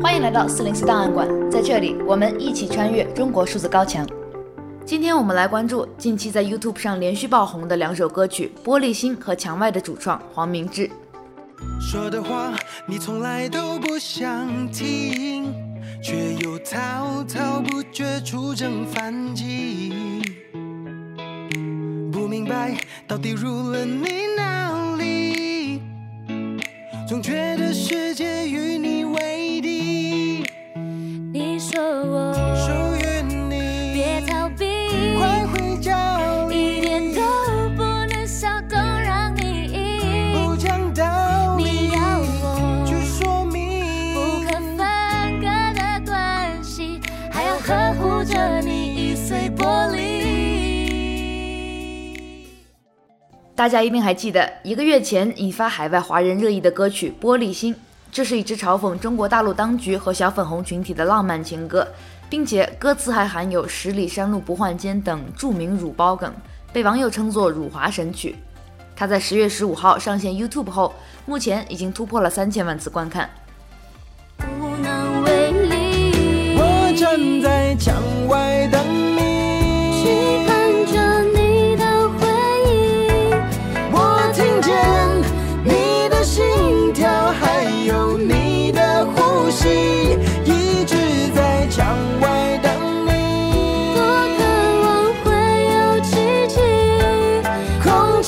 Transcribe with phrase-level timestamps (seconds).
[0.00, 4.06] 欢迎来到四零四档案馆，在这里我们一起穿越中国数字高墙。
[4.84, 10.88] 今天我们来关注近期在 YouTube 上连续爆红的两首歌曲《玻璃心》和《墙外》的主创黄明志。
[11.80, 12.54] 说的话
[12.86, 15.52] 你从来都不想听，
[16.00, 20.22] 却又滔滔不绝出征反击，
[22.12, 22.78] 不明白
[23.08, 25.82] 到底入了你哪里，
[27.08, 28.77] 总觉得世界与
[53.58, 57.74] 大家一定还记得一个月前引发海外华人热议的歌曲《玻璃心》，
[58.12, 61.84] 这是一支嘲讽中国大陆当局和小粉红群体的浪漫情歌，
[62.30, 66.32] 并且歌词还含有“十里山路不换肩”等著名辱包梗，
[66.72, 68.36] 被网友称作“辱华神曲”。
[68.94, 70.94] 它在十月十五号上线 YouTube 后，
[71.26, 73.28] 目前已经突破了三千万次观看。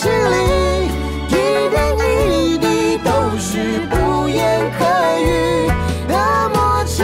[0.00, 0.86] 空气里
[1.28, 1.98] 一点
[2.32, 4.86] 一滴都是不言可
[5.20, 5.68] 喻
[6.08, 7.02] 的默契。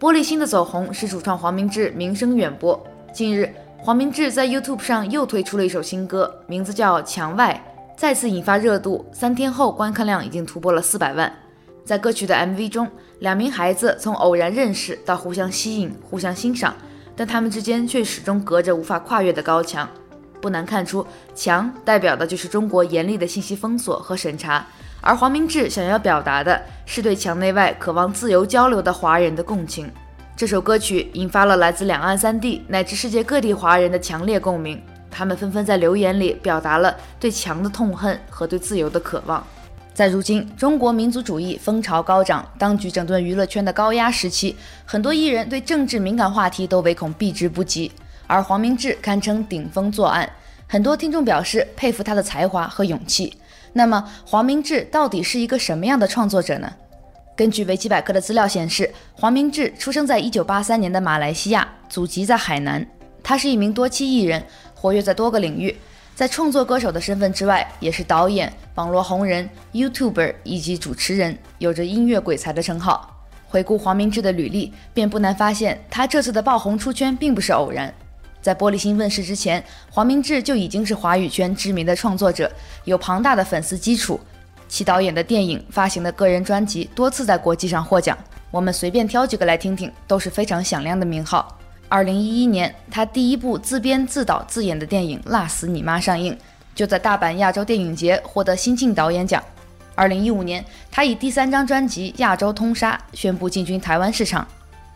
[0.00, 2.82] 玻璃心的走红使主创黄明志名声远播。
[3.12, 7.62] 近日，黄明志在 YouTube 上又推出了一首新歌，名字叫《墙外》，
[7.94, 9.04] 再次引发热度。
[9.12, 11.30] 三天后，观看量已经突破了四百万。
[11.84, 16.74] 在歌曲的 MV 中，两名孩子从偶然认识到互相吸引、互相欣赏，
[17.18, 19.88] 但他们之间却始终隔着无法跨越的高墙。
[20.40, 24.64] 不难看出，墙代表的就是中国严厉的信息封锁和审查，
[25.00, 29.90] 而黄明志想要表达的是对墙内外渴望自由交流的华人的共情。
[30.36, 34.80] 这首歌曲引发了来自两岸三地乃至世界各地华人的强烈共鸣，
[35.10, 39.44] 他们纷纷在留言里表达了对墙的痛恨和对自由的渴望。
[39.98, 44.54] 在如今中国民族主义风潮高涨、当局整顿娱乐圈的高压时期，
[44.84, 47.90] 很多艺人对政治敏感话题都唯恐避之不及，
[48.28, 50.30] 而黄明志堪称顶风作案。
[50.68, 53.36] 很多听众表示佩服他的才华和勇气。
[53.72, 56.72] 那么，黄明志到底是一个什么样的创作者呢？
[57.34, 62.86] 根据维基百科的资料显示，黄明志出生在1983年的马来西亚，祖籍在海南。
[63.20, 65.76] 他是一名多栖艺人，活跃在多个领域，
[66.18, 73.24] 在创作歌手的身份之外，也是导演、网络红人、YouTuber 以及主持人，有着音乐鬼才的称号。
[73.46, 77.94] 回顾黄明志的履历，便不难发现，他这次的爆红出圈并不是偶然。
[78.42, 82.50] 在《玻璃心》问世之前，黄明志就已经是华语圈知名的创作者，
[82.82, 84.18] 有庞大的粉丝基础。
[84.66, 88.18] 其导演的电影、发行的个人专辑多次在国际上获奖，
[88.50, 91.57] 我们随便挑几个来听听，都是非常响亮的名号。
[91.90, 96.36] 二零一一年，他第一部自编自导自演的电影《辣死你妈》上映，
[96.74, 99.42] 就在大阪亚洲电影节获得新晋导演奖。
[99.94, 104.46] 二零一五年，他以第三张专辑《亚洲通杀》宣布进军台湾市场。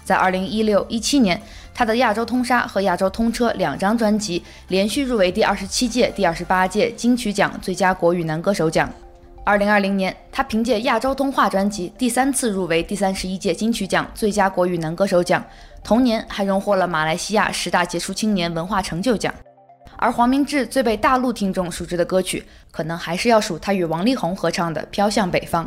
[0.05, 1.41] 在二零一六、一七年，
[1.73, 8.93] 他的《亚洲通杀》和《亚洲通车》两张专辑连续入围第二十七届、第二十八届金曲奖最佳国语男歌手奖。
[9.45, 15.45] 二零二零年，他凭借《亚洲通话》专辑第三次入围第三十一届金曲奖最佳国语男歌手奖，
[15.85, 19.35] 同年还荣获了马来西亚十大杰出青年文化成就奖。
[19.97, 25.65] 而黄明志最被大陆听众熟知的歌曲，可能还是要数他与王力宏合唱的《飘向北方》。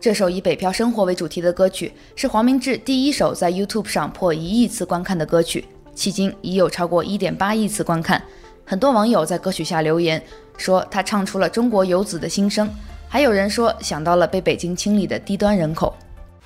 [0.00, 8.22] 这首以北漂生活为主题的歌曲，是黄明志第一首在 YouTube 上破一亿次观看的歌曲，迄今已有超过一点八亿次观看。
[8.64, 10.22] 很多网友在歌曲下留言，
[10.56, 12.68] 说他唱出了中国游子的心声。
[13.08, 15.94] 还有人说想到了被北京清理的低端人口。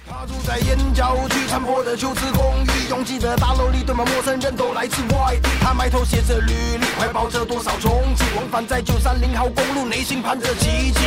[0.06, 5.48] 他住在眼角区残破的旧式公寓，拥挤的大楼里堆满陌生人都来自外地。
[5.60, 11.00] 他埋头写着履历，怀抱着多少憧憬，往返在九三零号公路，内心盼着奇迹。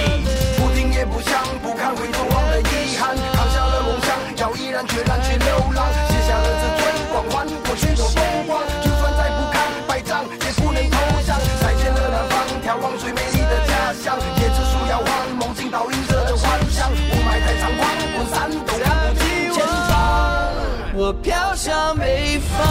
[0.55, 5.12] 不听也不想，不看回头望的遗憾，扛下了梦想，要毅然决然
[21.05, 22.65] 我飘向北方，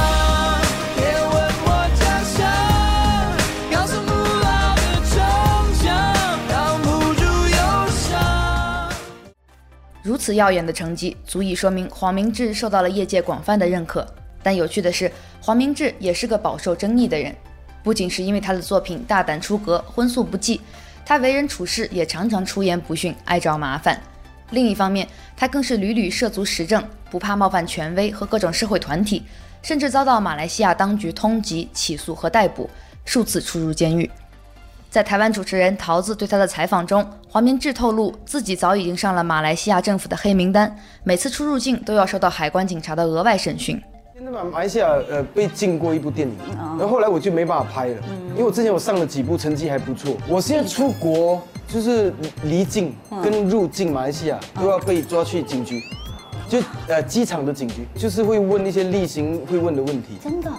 [0.96, 1.34] 别问
[1.66, 1.68] 我
[2.00, 2.40] 家乡，
[3.70, 5.20] 高耸古老的城
[5.82, 5.92] 墙，
[6.48, 8.90] 挡不住忧伤。
[10.02, 14.06] 如此耀眼的成绩，足以说明黄明志受到了业界广泛的认可。
[14.42, 15.12] 但有趣的是，
[15.42, 17.36] 黄明志也是个饱受争议的人，
[17.82, 20.58] 不仅是因为他的作品大胆出格、荤素不忌，
[21.04, 24.00] 他为人处事也常常出言不逊、爱找麻烦。
[24.52, 29.22] 另一方面，他更是屡屡涉足时政，不怕冒犯权威和各种社会团体，
[29.62, 32.70] 甚至遭到马来西亚当局通缉、起诉和逮捕，
[33.04, 34.08] 数次出入监狱。
[34.90, 43.82] 在台湾主持人桃子对他的采访中，黄明志透露自己早已经上了马来西亚政府的黑名单，每次出入境都要受到海关警察的额外审讯。
[44.50, 46.36] 马来西亚呃被禁过一部电影，
[46.78, 47.96] 然后后来我就没办法拍了，
[48.30, 50.16] 因为我之前我上了几部，成绩还不错。
[50.28, 52.12] 我现在出国就是
[52.44, 55.82] 离境跟入境马来西亚都要被抓去警局，
[56.46, 60.18] 就呃机场的警局，就是会问一些例行会问的问题。
[60.22, 60.50] 真的？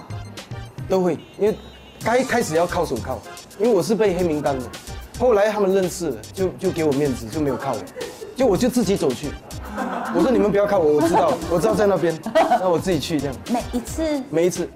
[0.90, 1.56] 都会，因为
[2.04, 3.20] 该开始要铐手铐。
[3.60, 4.66] 因为我是被黑名单的，
[5.20, 7.80] 后来他们认识了，就就给我面子，就没有铐我，
[8.36, 9.28] 就我就自己走去。
[10.16, 12.20] 我说你们不要铐我，我知道， 我知道在那边，
[12.60, 13.36] 那我自己去这样。
[13.52, 14.68] 每一次，每一次。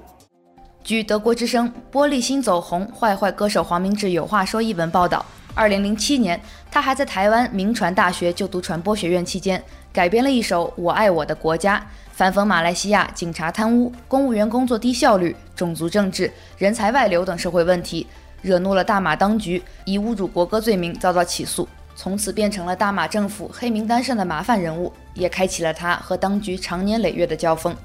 [0.83, 5.25] 据德国之声《玻璃心走红》坏坏歌手黄明志有话说一文报道，
[5.57, 6.39] 二零零七年，
[6.69, 9.61] 他还在台湾明传大学就读传播学院期间，
[9.91, 11.79] 改编了一首《我爱我的国家》，
[12.11, 18.05] 反讽马来西亚警察贪污、公务员工作低效率、种族政治、人才外流等社会问题。
[18.43, 27.75] 惹怒了大马当局，以侮辱国歌罪名遭到起诉，从此变成了大马政府黑名单上的麻烦人物，也开启了他和当局长年累月的交锋。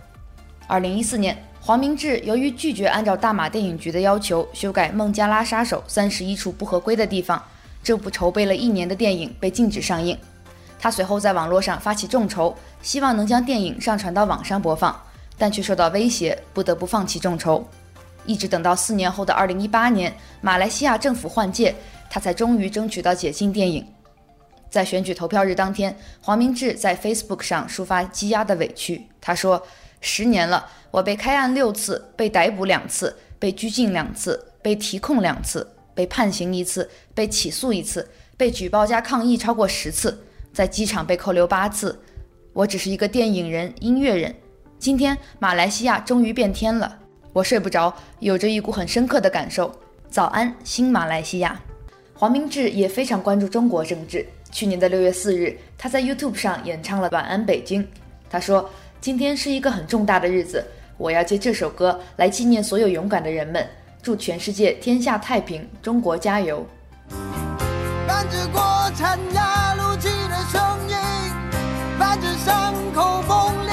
[0.67, 7.43] 二零一四年，黄明志由于拒绝按照大马电影局的要求修改《孟加拉杀手》三十一处不合规的地方，
[7.83, 10.17] 这部筹备了一年的电影被禁止上映。
[10.79, 15.01] 他随后在网络上发起众筹，希望能将电影上传到网上播放，
[15.39, 17.65] 但却受到威胁，不得不放弃众筹。
[18.25, 21.75] 一直等到四年后的二零一八年，马来西亚政府换届，
[22.09, 23.87] 他才终于争取到解禁电影。
[24.71, 29.07] 在选举投票日当天，黄明志在 Facebook 上抒发积压的委屈。
[29.21, 29.63] 他说
[30.01, 40.19] ：“十年了，我被开案六次，被逮捕两次，被拘禁两次，被提控两次，被判刑一次，被起诉一次，被举报加抗议超过十次，
[40.53, 41.99] 在机场被扣留八次。
[42.53, 44.35] 我只是一个电影人、音乐人。
[44.79, 46.99] 今天，马来西亚终于变天了。”
[47.33, 49.75] 我睡不着，有着一股很深刻的感受。
[50.11, 51.59] 早安，新马来西亚。
[52.13, 54.27] 黄明志也非常关注中国政治。
[54.51, 57.83] 去年的六月四日，他在 YouTube 上演唱了《晚安北京》。
[58.29, 58.69] 他说
[59.01, 60.63] ：“今天是一个很重大的日子，
[60.99, 63.67] 我要借这首歌来纪念所有勇敢的人们，
[64.03, 66.67] 祝全世界天下太平，中国加油。”
[68.07, 68.61] 伴着国
[68.97, 70.97] 产压路机的声音，
[71.99, 73.73] 伴着伤口崩裂。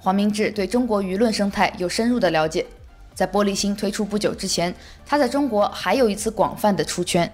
[0.00, 2.66] 黄明志对中国舆论生态有深入的了解。
[3.14, 4.74] 在《玻璃心》推出不久之前，
[5.06, 7.30] 他在中国还有一次广泛的出圈。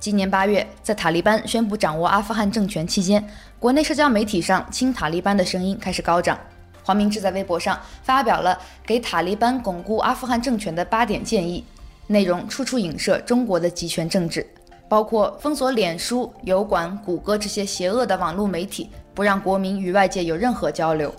[0.00, 3.22] 今年八月，在塔利班宣布掌握阿富汗政权期间，
[3.58, 6.38] 国内社交媒体上亲塔利班的声音开始高涨。
[6.82, 11.62] 黄明志在微博上发表了给塔利班巩固阿富汗政权的八点建议，
[12.06, 14.46] 内容处处影射中国的集权政治。
[14.88, 21.10] 包括封锁脸书、油管、谷歌这些邪恶的网络媒体，不让国民与外界有任何交流；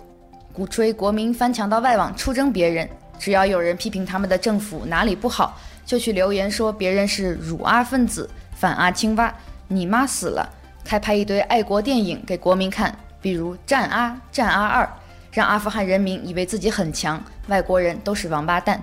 [0.52, 2.88] 鼓吹国民翻墙到外网出征别人，
[3.20, 9.32] 只要有人批评他们的政府哪里不好，就去留言说别人是辱阿分子、反阿青蛙，
[9.68, 10.48] 你妈死了！
[10.82, 14.84] 开拍一堆爱国电影给国民看，比如《战阿》《战阿二》，
[15.30, 18.82] 让阿富汗人民以为自己很强，外国人都是王八蛋。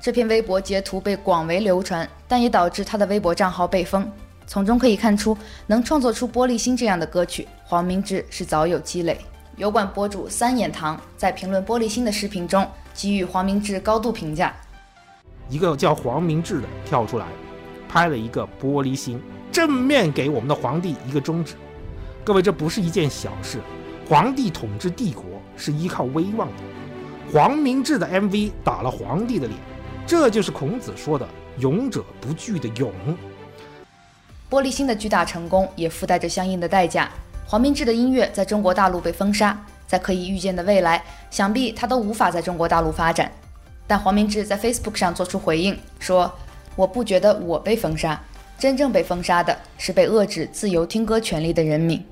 [0.00, 4.10] 这篇微博截图被广为流传，但也导致他的微博账号被封。
[4.44, 5.38] 从中可以看出，
[5.68, 9.16] 能创作出《玻璃心》这样的歌曲，黄明志是早有积累。
[9.56, 14.54] 油管博主三眼堂在评论《玻璃心》的视频中，给予黄明志高度评价。
[15.48, 17.26] 一个叫黄明志的跳出来，
[17.88, 19.18] 拍了一个《玻璃心》，
[19.50, 21.54] 正面给我们的皇帝一个中指。
[22.24, 23.58] 各位，这不是一件小事。
[24.08, 25.24] 皇帝统治帝国
[25.56, 26.62] 是依靠威望的。
[27.32, 29.58] 黄明志的 MV 打了皇帝的脸。
[30.06, 31.26] 这就是孔子说的
[31.58, 32.92] “勇者不惧”的勇。
[34.50, 37.08] 玻璃心的巨大成功也附带着相应的代价。
[37.46, 39.58] 黄明志的音乐在中国大陆被封杀，
[39.92, 43.30] 在可以预见的未来，想必他都无法在中国大陆发展。
[43.86, 46.32] 但黄明志在 Facebook 上做出回应，说
[46.76, 48.18] ：“我不觉得我被封杀，
[48.58, 52.02] 真正被封杀的是被遏制自由听歌权利的人民。”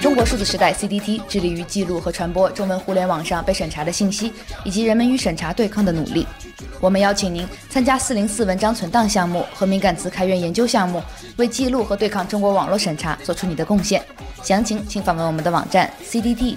[0.00, 4.32] 中国数字时代 CDT 致力于记录和传播中文互联网上被审查的信息，
[4.64, 6.26] 以及人们与审查对抗的努力。
[6.80, 11.02] 我们邀请您参加四零四文章存档项目和敏感词开源研究项目，
[11.36, 14.00] 为记录和对抗中国网络审查做出你的贡献。
[14.42, 16.56] 详情请访问我们的网站 cdt.media。